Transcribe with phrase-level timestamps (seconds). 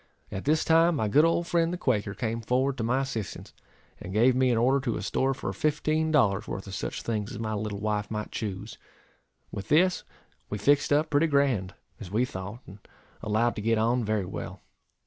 [0.31, 3.53] At this time, my good old friend the Quaker came forward to my assistance,
[3.99, 7.29] and gave me an order to a store for fifteen dollars' worth of such things
[7.33, 8.79] as my little wife might choose.
[9.51, 10.03] With this,
[10.49, 12.79] we fixed up pretty grand, as we thought, and
[13.21, 14.61] allowed to get on very well.